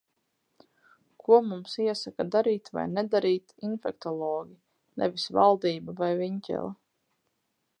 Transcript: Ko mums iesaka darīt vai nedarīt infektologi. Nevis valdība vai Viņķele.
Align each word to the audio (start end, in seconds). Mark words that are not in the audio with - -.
Ko 1.25 1.37
mums 1.49 1.75
iesaka 1.83 2.25
darīt 2.35 2.71
vai 2.77 2.85
nedarīt 2.93 3.53
infektologi. 3.69 4.57
Nevis 5.03 5.27
valdība 5.37 5.97
vai 6.01 6.11
Viņķele. 6.23 6.73